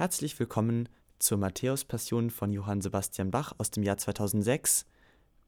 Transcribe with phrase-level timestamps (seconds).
[0.00, 0.88] Herzlich willkommen
[1.18, 4.86] zur Matthäus-Passion von Johann Sebastian Bach aus dem Jahr 2006.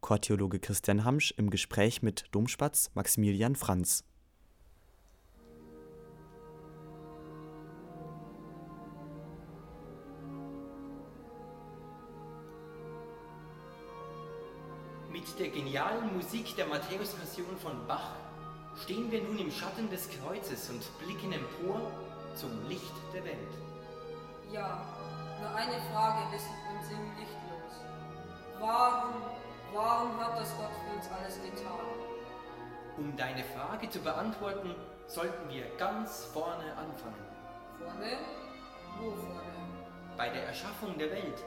[0.03, 4.05] Chortheologe Christian Hamsch im Gespräch mit Domspatz Maximilian Franz.
[15.11, 18.17] Mit der genialen Musik der Matthäus-Passion von Bach
[18.85, 21.91] stehen wir nun im Schatten des Kreuzes und blicken empor
[22.35, 23.72] zum Licht der Welt.
[24.53, 24.85] Ja,
[25.41, 27.73] nur eine Frage lässt uns im Licht los.
[28.61, 29.15] Warum,
[29.73, 31.81] warum hat das Gott für uns alles getan?
[32.99, 34.75] Um deine Frage zu beantworten,
[35.07, 37.25] sollten wir ganz vorne anfangen.
[37.79, 38.19] Vorne?
[39.01, 39.43] Wo vorne?
[40.19, 41.43] Bei der Erschaffung der Welt.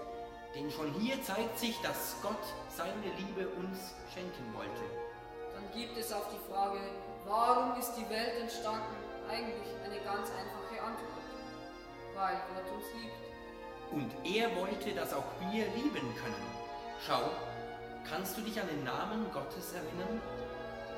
[0.55, 4.81] Denn schon hier zeigt sich, dass Gott seine Liebe uns schenken wollte.
[5.53, 6.79] Dann gibt es auf die Frage,
[7.27, 8.95] warum ist die Welt entstanden,
[9.29, 11.34] eigentlich eine ganz einfache Antwort
[12.15, 13.25] weil Gott uns liebt.
[13.91, 16.45] Und er wollte, dass auch wir lieben können.
[17.05, 17.29] Schau,
[18.09, 20.21] kannst du dich an den Namen Gottes erinnern?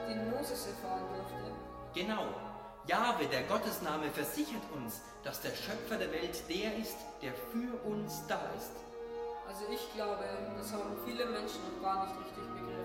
[0.07, 1.51] Den Moses erfahren durfte.
[1.93, 2.27] Genau.
[2.87, 8.25] Jahwe, der Gottesname, versichert uns, dass der Schöpfer der Welt der ist, der für uns
[8.27, 8.71] da ist.
[9.47, 10.23] Also ich glaube,
[10.57, 12.77] das haben viele Menschen noch gar nicht richtig begriffen.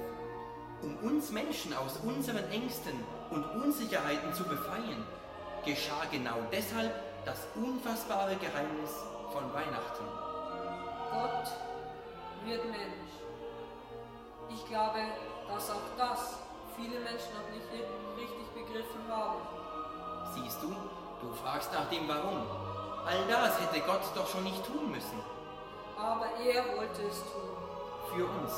[0.82, 2.98] Um uns Menschen aus unseren Ängsten
[3.30, 5.04] und Unsicherheiten zu befreien,
[5.64, 6.92] geschah genau deshalb
[7.24, 8.90] das unfassbare Geheimnis
[9.32, 10.04] von Weihnachten.
[11.10, 11.48] Gott
[12.44, 13.12] wird Mensch.
[14.48, 14.98] Ich glaube,
[15.48, 16.38] dass auch das
[16.76, 17.66] viele Menschen noch nicht
[18.16, 19.38] richtig begriffen haben.
[20.34, 22.42] Siehst du, du fragst nach dem Warum.
[23.06, 25.20] All das hätte Gott doch schon nicht tun müssen.
[25.98, 27.56] Aber er wollte es tun.
[28.14, 28.52] Für uns.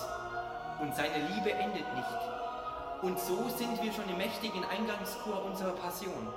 [0.81, 2.19] Und seine Liebe endet nicht.
[3.03, 6.33] Und so sind wir schon im mächtigen Eingangschor unserer Passion.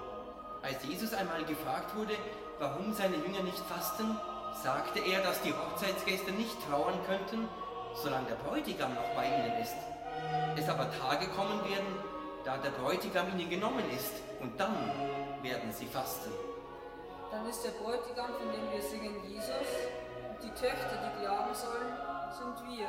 [0.61, 2.13] Als Jesus einmal gefragt wurde,
[2.59, 4.17] warum seine Jünger nicht fasten,
[4.63, 7.47] sagte er, dass die Hochzeitsgäste nicht trauern könnten,
[7.95, 9.75] solange der Bräutigam noch bei ihnen ist.
[10.57, 11.93] Es aber Tage kommen werden,
[12.43, 14.75] da der Bräutigam ihnen genommen ist, und dann
[15.41, 16.31] werden sie fasten.
[17.31, 19.69] Dann ist der Bräutigam, von dem wir singen, Jesus,
[20.29, 21.91] und die Töchter, die glauben sollen,
[22.31, 22.87] sind wir.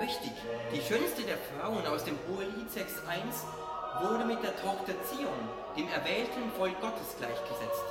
[0.00, 0.32] Richtig,
[0.72, 3.65] die schönste der Frauen aus dem Hohelied 6.1
[4.02, 7.84] wurde mit der Tochter Zion, dem erwählten Volk Gottes, gleichgesetzt.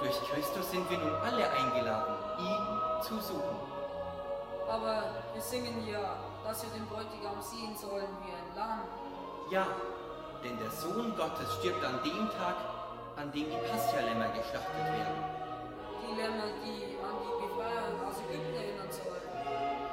[0.00, 3.56] Durch Christus sind wir nun alle eingeladen, ihn zu suchen.
[4.68, 8.82] Aber wir singen ja, dass wir den Bräutigam sehen sollen wie ein Lamm.
[9.50, 9.66] Ja,
[10.42, 12.56] denn der Sohn Gottes stirbt an dem Tag,
[13.16, 15.22] an dem die Paschalämmer geschlachtet werden.
[16.02, 19.22] Die Lämmer, die an die Befreiung aus Ägypten erinnern sollen.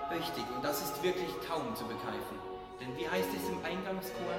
[0.10, 2.40] Richtig, und das ist wirklich kaum zu begreifen.
[2.80, 4.34] Denn wie heißt es im Eingangschor?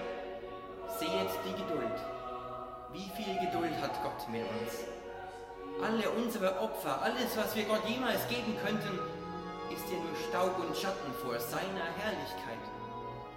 [1.01, 1.99] Sehet die Geduld.
[2.93, 4.85] Wie viel Geduld hat Gott mit uns?
[5.83, 8.99] Alle unsere Opfer, alles, was wir Gott jemals geben könnten,
[9.73, 12.61] ist ja nur Staub und Schatten vor seiner Herrlichkeit.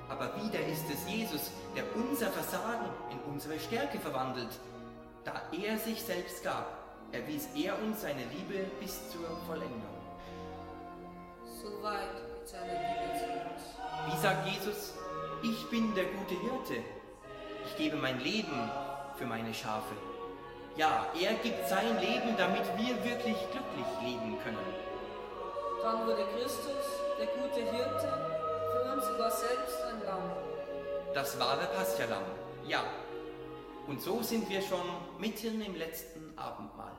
[0.10, 4.60] Aber wieder ist es Jesus, der unser Versagen in unsere Stärke verwandelt.
[5.24, 6.68] Da er sich selbst gab,
[7.14, 9.96] erwies er uns seine Liebe bis zur Vollendung.
[11.46, 14.14] Soweit mit seiner Liebe zu uns.
[14.14, 14.96] Wie sagt Jesus,
[15.44, 16.84] ich bin der gute Hirte.
[17.66, 18.70] Ich gebe mein Leben
[19.18, 19.96] für meine Schafe.
[20.76, 24.58] Ja, er gibt sein Leben, damit wir wirklich glücklich leben können.
[25.84, 26.86] Dann wurde Christus,
[27.20, 28.08] der gute Hirte,
[28.72, 30.32] für uns sogar selbst ein Lamm.
[31.14, 32.24] Das wahre Paschalam,
[32.68, 32.84] ja.
[33.88, 34.86] Und so sind wir schon
[35.20, 36.96] mitten im letzten Abendmahl.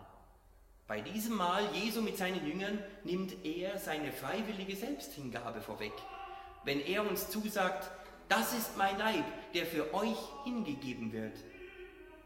[0.86, 5.94] Bei diesem Mahl Jesu mit seinen Jüngern nimmt er seine freiwillige Selbsthingabe vorweg.
[6.62, 7.90] Wenn er uns zusagt,
[8.28, 9.24] das ist mein Leib,
[9.54, 11.36] der für euch hingegeben wird.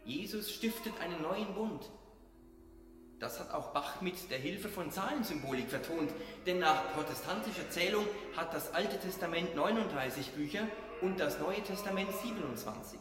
[0.05, 1.91] Jesus stiftet einen neuen Bund.
[3.19, 6.11] Das hat auch Bach mit der Hilfe von Zahlensymbolik vertont,
[6.47, 8.07] denn nach protestantischer Zählung
[8.37, 10.69] hat das Alte Testament 39 Bücher
[11.03, 12.99] und das Neue Testament 27.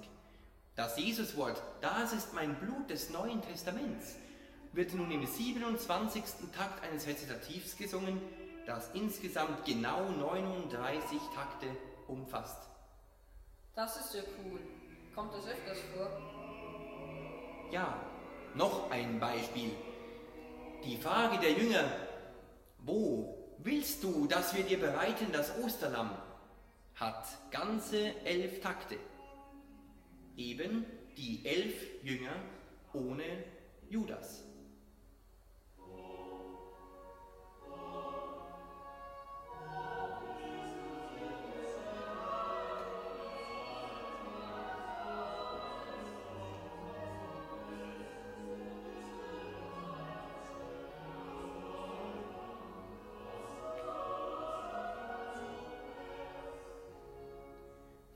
[0.75, 4.15] Das Jesuswort, das ist mein Blut des Neuen Testaments,
[4.73, 6.23] wird nun im 27.
[6.55, 8.19] Takt eines Rezitativs gesungen,
[8.65, 11.67] das insgesamt genau 39 Takte
[12.07, 12.57] umfasst.
[13.77, 14.59] Das ist ja cool.
[15.13, 16.09] Kommt das öfters vor?
[17.71, 18.01] Ja,
[18.55, 19.69] noch ein Beispiel.
[20.83, 21.83] Die Frage der Jünger,
[22.79, 26.09] wo willst du, dass wir dir bereiten das Osterlamm,
[26.95, 28.97] hat ganze elf Takte.
[30.35, 30.83] Eben
[31.15, 32.33] die elf Jünger
[32.93, 33.43] ohne
[33.91, 34.46] Judas.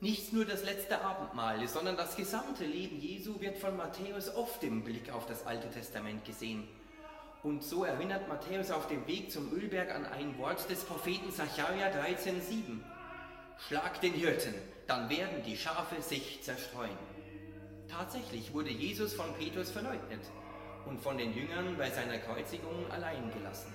[0.02, 4.82] Nicht nur das letzte Abendmahl, sondern das gesamte Leben Jesu wird von Matthäus oft im
[4.82, 6.66] Blick auf das Alte Testament gesehen.
[7.44, 11.86] Und so erinnert Matthäus auf dem Weg zum Ölberg an ein Wort des Propheten Sacharja
[11.86, 12.80] 13,7.
[13.68, 14.54] Schlag den Hirten,
[14.88, 16.98] dann werden die Schafe sich zerstreuen.
[17.88, 20.22] Tatsächlich wurde Jesus von Petrus verleugnet
[20.84, 23.72] und von den Jüngern bei seiner Kreuzigung allein gelassen.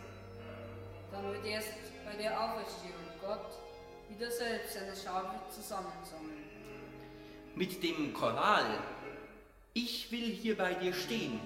[1.09, 1.71] Dann wird erst
[2.05, 3.66] bei der Auferstehung Gott
[4.09, 6.43] wieder selbst seine Schafe zusammensammeln.
[7.55, 8.79] Mit dem Choral
[9.73, 11.39] Ich will hier bei dir stehen,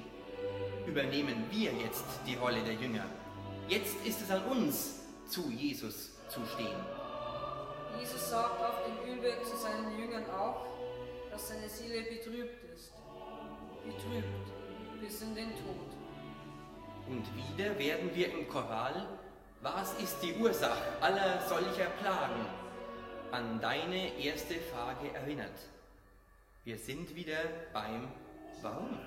[0.87, 3.05] übernehmen wir jetzt die Rolle der Jünger.
[3.67, 6.79] Jetzt ist es an uns, zu Jesus zu stehen.
[7.99, 10.65] Jesus sagt auf dem Ölberg zu seinen Jüngern auch,
[11.29, 12.91] dass seine Seele betrübt ist.
[13.85, 14.51] Betrübt
[15.01, 15.91] bis in den Tod.
[17.07, 19.07] Und wieder werden wir im Choral
[19.61, 22.45] was ist die Ursache aller solcher Plagen?
[23.31, 25.57] An deine erste Frage erinnert.
[26.63, 27.37] Wir sind wieder
[27.71, 28.11] beim
[28.61, 28.99] Warum.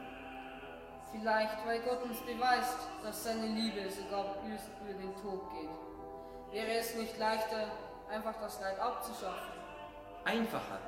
[1.12, 6.52] Vielleicht, weil Gott uns beweist, dass seine Liebe sogar bis über den Tod geht.
[6.52, 7.68] Wäre es nicht leichter,
[8.10, 9.52] einfach das Leid abzuschaffen?
[10.24, 10.80] Einfacher.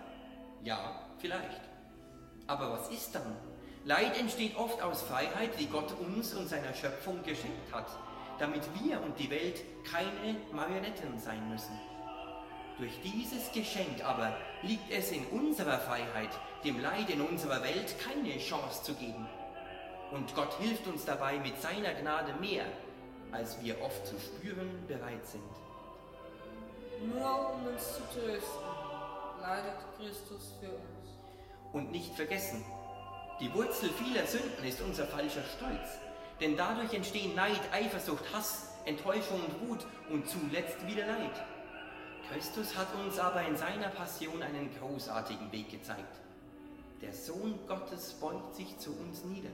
[0.62, 1.60] Ja, vielleicht.
[2.46, 3.36] Aber was ist dann?
[3.84, 7.86] Leid entsteht oft aus Freiheit, die Gott uns und seiner Schöpfung geschenkt hat
[8.38, 11.78] damit wir und die Welt keine Marionetten sein müssen.
[12.78, 16.30] Durch dieses Geschenk aber liegt es in unserer Freiheit,
[16.62, 19.26] dem Leid in unserer Welt keine Chance zu geben.
[20.12, 22.64] Und Gott hilft uns dabei mit seiner Gnade mehr,
[23.32, 25.42] als wir oft zu spüren bereit sind.
[27.14, 28.62] Nur um uns zu trösten,
[29.40, 31.10] leidet Christus für uns.
[31.72, 32.64] Und nicht vergessen,
[33.40, 36.05] die Wurzel vieler Sünden ist unser falscher Stolz.
[36.40, 41.44] Denn dadurch entstehen Neid, Eifersucht, Hass, Enttäuschung und Wut und zuletzt wieder Leid.
[42.30, 46.20] Christus hat uns aber in seiner Passion einen großartigen Weg gezeigt.
[47.00, 49.50] Der Sohn Gottes beugt sich zu uns nieder.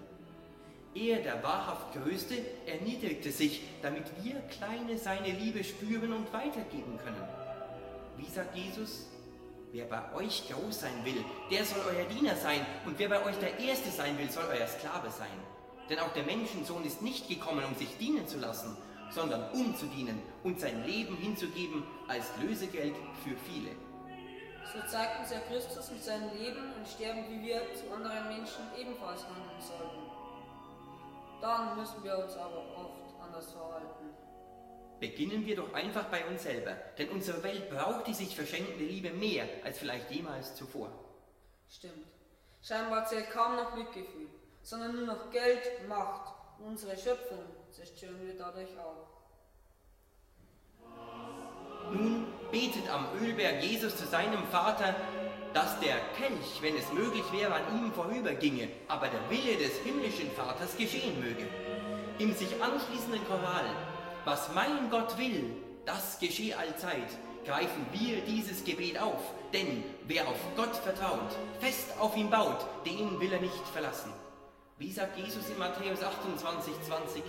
[0.95, 2.35] Er, der wahrhaft Größte,
[2.67, 7.29] erniedrigte sich, damit wir Kleine seine Liebe spüren und weitergeben können.
[8.19, 9.07] Wie sagt Jesus?
[9.73, 13.37] Wer bei euch groß sein will, der soll euer Diener sein, und wer bei euch
[13.39, 15.29] der Erste sein will, soll euer Sklave sein.
[15.89, 18.77] Denn auch der Menschensohn ist nicht gekommen, um sich dienen zu lassen,
[19.11, 22.95] sondern um zu dienen und sein Leben hinzugeben als Lösegeld
[23.25, 23.71] für viele.
[24.73, 28.63] So zeigt uns ja Christus mit seinem Leben und Sterben, wie wir zu anderen Menschen
[28.79, 30.01] ebenfalls handeln sollten.
[31.43, 34.15] Dann müssen wir uns aber oft anders verhalten.
[34.99, 39.11] Beginnen wir doch einfach bei uns selber, denn unsere Welt braucht die sich verschenkende Liebe
[39.11, 40.91] mehr als vielleicht jemals zuvor.
[41.69, 42.07] Stimmt.
[42.63, 44.29] Scheinbar zählt kaum noch Mitgefühl
[44.63, 46.33] sondern nur noch Geld, Macht
[46.65, 49.09] unsere Schöpfung zerstören wir dadurch auch.
[51.93, 54.95] Nun betet am Ölberg Jesus zu seinem Vater,
[55.53, 60.31] dass der Kelch, wenn es möglich wäre, an ihm vorüberginge, aber der Wille des himmlischen
[60.31, 61.47] Vaters geschehen möge.
[62.19, 63.67] Im sich anschließenden Choral,
[64.25, 67.11] was mein Gott will, das geschehe allzeit,
[67.45, 73.21] greifen wir dieses Gebet auf, denn wer auf Gott vertraut, fest auf ihn baut, den
[73.21, 74.13] will er nicht verlassen.
[74.83, 77.23] Wie sagt Jesus in Matthäus 28, 20?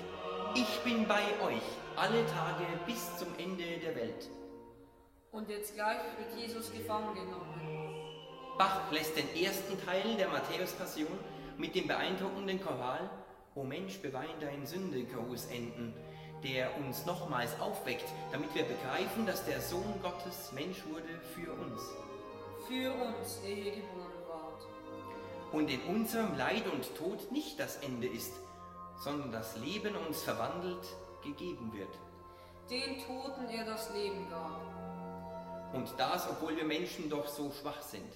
[0.56, 1.62] Ich bin bei euch
[1.96, 4.28] alle Tage bis zum Ende der Welt.
[5.32, 7.96] Und jetzt gleich wird Jesus gefangen genommen.
[8.58, 11.16] Bach lässt den ersten Teil der Matthäus-Passion
[11.60, 13.08] mit dem beeindruckenden Choral
[13.54, 15.94] O Mensch, bewein dein Sünde groß enden,
[16.44, 21.84] der uns nochmals aufweckt, damit wir begreifen, dass der Sohn Gottes Mensch wurde für uns.
[22.68, 24.13] Für uns, der hier geboren
[25.54, 28.34] und in unserem Leid und Tod nicht das Ende ist,
[28.98, 30.86] sondern das Leben uns verwandelt
[31.24, 31.96] gegeben wird.
[32.70, 35.74] Den Toten er das Leben gab.
[35.74, 38.12] Und das, obwohl wir Menschen doch so schwach sind.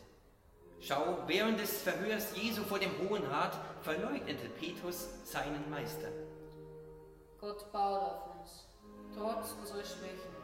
[0.80, 6.10] Schau, während des Verhörs Jesu vor dem Hohen Rat verleugnete Petrus seinen Meister.
[7.40, 8.68] Gott baut auf uns,
[9.16, 10.36] trotz unserer Schwächen.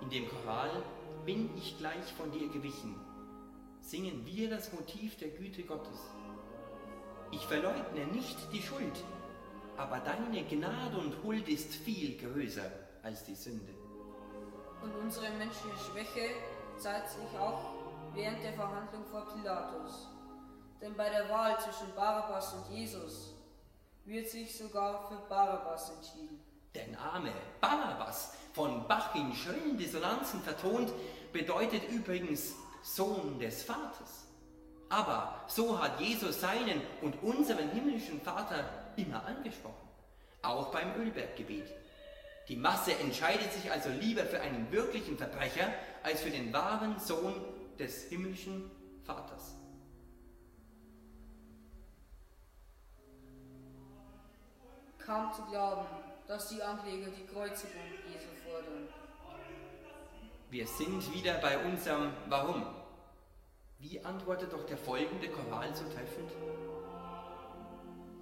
[0.00, 0.82] In dem Choral
[1.26, 3.09] bin ich gleich von dir gewichen
[3.90, 5.98] singen wir das Motiv der Güte Gottes.
[7.32, 9.04] Ich verleugne nicht die Schuld,
[9.76, 12.70] aber deine Gnade und Huld ist viel größer
[13.02, 13.74] als die Sünde.
[14.80, 16.30] Und unsere menschliche Schwäche
[16.78, 17.74] zeigt sich auch
[18.14, 20.08] während der Verhandlung vor Pilatus.
[20.80, 23.34] Denn bei der Wahl zwischen Barabbas und Jesus
[24.04, 26.40] wird sich sogar für Barabbas entschieden.
[26.76, 30.92] Der Name Barabbas, von Bach in schrillen Dissonanzen vertont,
[31.32, 34.26] bedeutet übrigens Sohn des Vaters.
[34.88, 39.88] Aber so hat Jesus seinen und unseren himmlischen Vater immer angesprochen,
[40.42, 41.70] auch beim Ölberggebet.
[42.48, 45.72] Die Masse entscheidet sich also lieber für einen wirklichen Verbrecher
[46.02, 47.34] als für den wahren Sohn
[47.78, 48.68] des himmlischen
[49.04, 49.54] Vaters.
[54.98, 55.86] Kaum zu glauben,
[56.26, 58.88] dass die Ankläger die Kreuzigung Jesu fordern.
[60.50, 62.66] Wir sind wieder bei unserem Warum.
[63.78, 66.28] Wie antwortet doch der folgende Choral so treffend?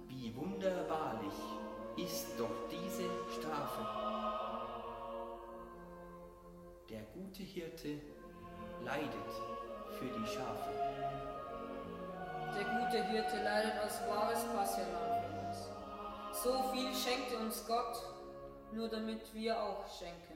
[0.07, 1.33] Wie wunderbarlich
[1.97, 3.81] ist doch diese Strafe.
[6.87, 7.99] Der gute Hirte
[8.85, 9.31] leidet
[9.97, 10.69] für die Schafe.
[12.55, 15.69] Der gute Hirte leidet als wahres uns.
[16.43, 17.97] So viel schenkte uns Gott,
[18.71, 20.28] nur damit wir auch schenken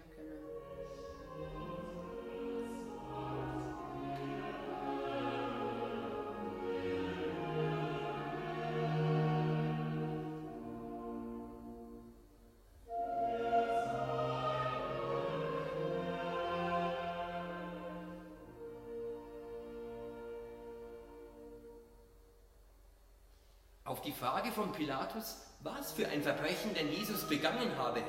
[24.06, 28.02] die Frage von Pilatus, was für ein Verbrechen denn Jesus begangen habe,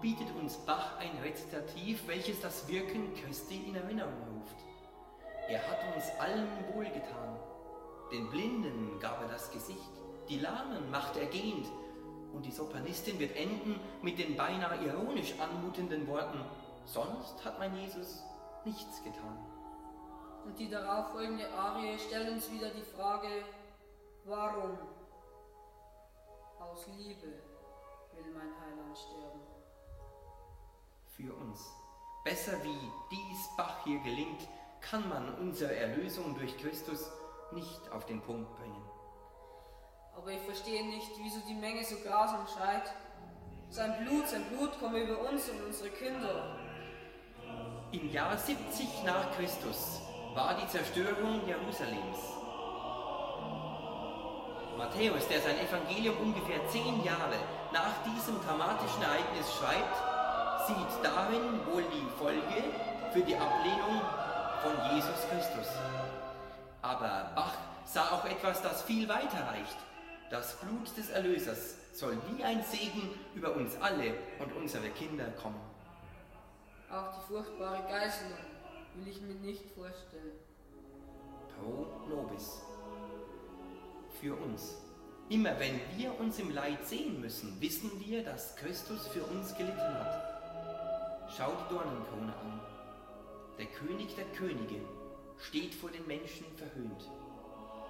[0.00, 4.56] bietet uns Bach ein Rezitativ, welches das Wirken Christi in Erinnerung ruft.
[5.48, 7.38] Er hat uns allen wohlgetan.
[8.12, 9.90] Den Blinden gab er das Gesicht,
[10.28, 11.66] die Lahmen macht er gehend,
[12.32, 16.40] und die Sopranistin wird enden mit den beinahe ironisch anmutenden Worten,
[16.84, 18.22] sonst hat mein Jesus
[18.64, 19.38] nichts getan.
[20.44, 23.28] Und die darauffolgende Arie stellt uns wieder die Frage,
[24.24, 24.76] warum?
[26.58, 27.26] Aus Liebe
[28.12, 29.40] will mein Heiland sterben.
[31.16, 31.70] Für uns.
[32.24, 34.48] Besser wie dies Bach hier gelingt,
[34.80, 37.10] kann man unsere Erlösung durch Christus
[37.52, 38.82] nicht auf den Punkt bringen.
[40.16, 42.92] Aber ich verstehe nicht, wieso die Menge so grausam schreit.
[43.68, 46.58] Sein Blut, sein Blut komme über uns und unsere Kinder.
[47.92, 50.00] Im Jahr 70 nach Christus
[50.34, 52.35] war die Zerstörung Jerusalems.
[54.76, 57.36] Matthäus, der sein Evangelium ungefähr zehn Jahre
[57.72, 59.96] nach diesem dramatischen Ereignis schreibt,
[60.66, 62.64] sieht darin wohl die Folge
[63.12, 64.00] für die Ablehnung
[64.62, 65.68] von Jesus Christus.
[66.82, 67.54] Aber Bach
[67.84, 69.76] sah auch etwas, das viel weiter reicht.
[70.30, 75.60] Das Blut des Erlösers soll wie ein Segen über uns alle und unsere Kinder kommen.
[76.90, 78.38] Auch die furchtbare Geißelung
[78.94, 80.38] will ich mir nicht vorstellen.
[81.54, 82.65] Pro nobis.
[84.20, 84.76] Für uns.
[85.28, 89.78] Immer wenn wir uns im Leid sehen müssen, wissen wir, dass Christus für uns gelitten
[89.80, 91.30] hat.
[91.36, 92.60] Schau die Dornenkrone an.
[93.58, 94.80] Der König der Könige
[95.38, 97.10] steht vor den Menschen verhöhnt.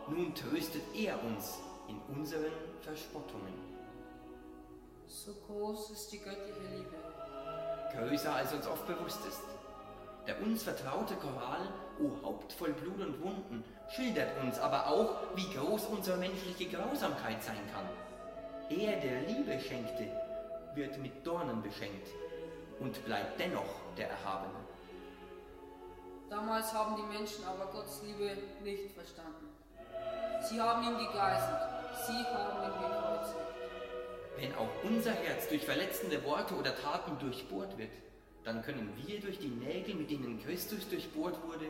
[0.09, 3.55] Nun tröstet er uns in unseren Verspottungen.
[5.07, 6.97] So groß ist die göttliche Liebe.
[7.93, 9.43] Größer als uns oft bewusst ist.
[10.27, 11.69] Der uns vertraute Choral,
[12.01, 17.43] O Haupt voll Blut und Wunden, schildert uns aber auch, wie groß unsere menschliche Grausamkeit
[17.43, 17.89] sein kann.
[18.69, 20.11] Er, der Liebe schenkte,
[20.75, 22.09] wird mit Dornen beschenkt
[22.81, 24.67] und bleibt dennoch der Erhabene.
[26.29, 29.49] Damals haben die Menschen aber Gottes Liebe nicht verstanden.
[30.43, 31.61] Sie haben ihn gegeißelt,
[32.05, 33.47] sie haben ihn gekreuzigt.
[34.37, 37.93] Wenn auch unser Herz durch verletzende Worte oder Taten durchbohrt wird,
[38.47, 41.67] dann können wir durch die Nägel, mit denen Christus durchbohrt wurde,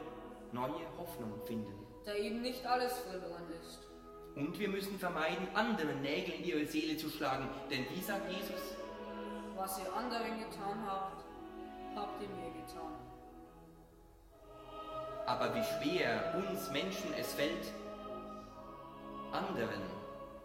[0.52, 1.72] neue Hoffnung finden.
[2.04, 3.80] Da eben nicht alles verloren ist.
[4.36, 8.76] Und wir müssen vermeiden, anderen Nägel in ihre Seele zu schlagen, denn wie sagt Jesus?
[9.56, 11.24] Was ihr anderen getan habt,
[11.96, 12.92] habt ihr mir getan.
[15.24, 17.72] Aber wie schwer uns Menschen es fällt,
[19.32, 19.80] anderen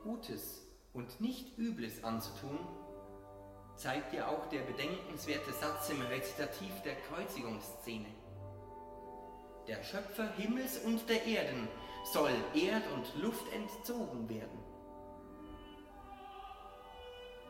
[0.05, 2.57] Gutes und nicht Übles anzutun,
[3.81, 8.09] zeigt ja auch der bedenkenswerte Satz im Rezitativ der Kreuzigungsszene.
[9.67, 11.67] Der Schöpfer Himmels und der Erden
[12.13, 14.59] soll Erd und Luft entzogen werden.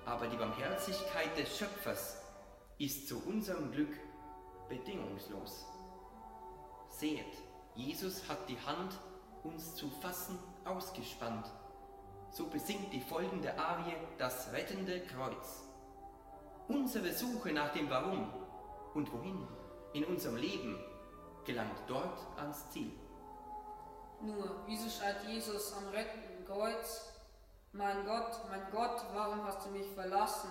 [0.05, 2.21] Aber die Barmherzigkeit des Schöpfers
[2.77, 3.93] ist zu unserem Glück
[4.69, 5.65] bedingungslos.
[6.89, 7.33] Seht,
[7.75, 8.97] Jesus hat die Hand,
[9.43, 11.51] uns zu fassen, ausgespannt.
[12.31, 15.70] So besingt die folgende Arie das rettende Kreuz.
[16.71, 18.31] Unsere Suche nach dem Warum
[18.93, 19.45] und wohin
[19.91, 20.79] in unserem Leben
[21.45, 22.93] gelangt dort ans Ziel.
[24.21, 27.11] Nur, wieso schreit Jesus am rettenden Kreuz,
[27.73, 30.49] mein Gott, mein Gott, warum hast du mich verlassen?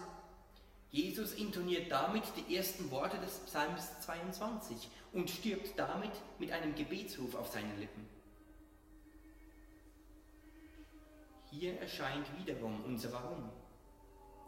[0.91, 7.35] Jesus intoniert damit die ersten Worte des Psalms 22 und stirbt damit mit einem Gebetsruf
[7.35, 8.07] auf seinen Lippen.
[11.51, 13.51] Hier erscheint wiederum unser Warum.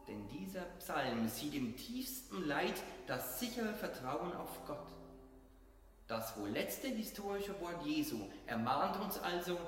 [0.09, 2.75] Denn dieser Psalm sieht im tiefsten Leid
[3.07, 4.89] das sichere Vertrauen auf Gott.
[6.09, 9.59] Das wohl letzte historische Wort Jesu ermahnt uns also,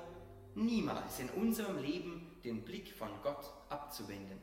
[0.53, 4.34] niemals in unserem Leben den Blick von Gott abzuwenden.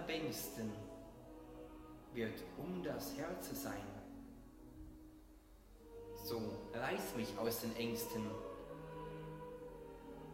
[0.00, 0.72] Am allerbängsten
[2.14, 3.84] wird um das Herze sein,
[6.24, 6.40] so
[6.74, 8.22] reiß mich aus den Ängsten,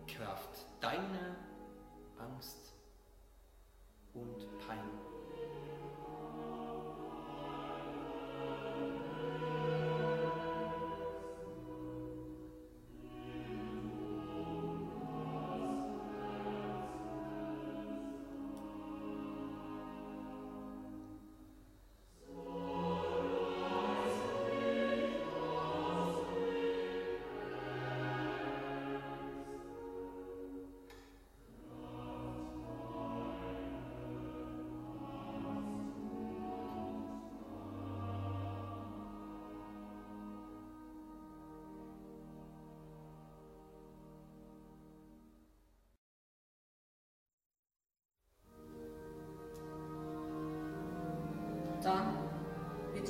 [0.06, 1.36] Kraft deiner
[2.18, 2.72] Angst
[4.14, 4.46] und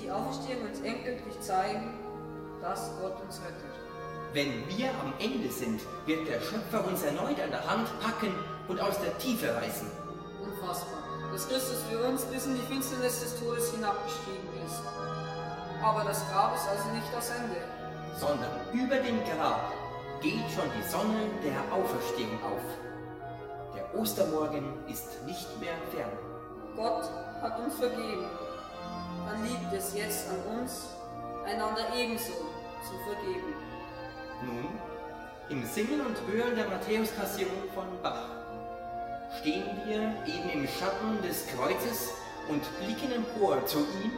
[0.07, 1.99] die Auferstehung uns endgültig zeigen,
[2.63, 3.75] dass Gott uns rettet.
[4.33, 8.33] Wenn wir am Ende sind, wird der Schöpfer uns erneut an der Hand packen
[8.69, 9.91] und aus der Tiefe reißen.
[10.45, 14.81] Unfassbar, dass Christus für uns bis in die Finsternis des Todes hinabgestiegen ist.
[15.83, 17.57] Aber das Grab ist also nicht das Ende.
[18.19, 19.73] sondern über dem Grab
[20.23, 22.65] geht schon die Sonne der Auferstehung auf.
[23.75, 26.11] Der Ostermorgen ist nicht mehr fern.
[26.77, 27.11] Gott
[27.43, 28.25] hat uns vergeben.
[29.27, 30.95] Dann liegt es jetzt an uns,
[31.45, 32.33] einander ebenso
[32.83, 33.55] zu vergeben.
[34.43, 34.79] Nun,
[35.49, 38.29] im Singen und Hören der Matthäus-Passion von Bach
[39.41, 42.13] stehen wir eben im Schatten des Kreuzes
[42.49, 44.13] und blicken empor zu ihm,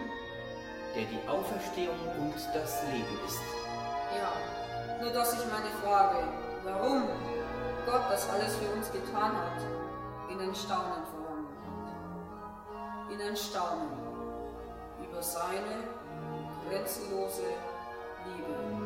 [0.95, 3.41] der die Auferstehung und das Leben ist.
[4.17, 6.19] Ja, nur dass ich meine Frage,
[6.65, 7.05] warum
[7.87, 9.63] Gott das alles für uns getan hat,
[10.31, 13.13] in ein Staunen verwandelt hat.
[13.13, 14.08] In ein Staunen
[15.19, 15.83] über seine
[16.69, 17.43] grenzenlose
[18.25, 18.78] Liebe.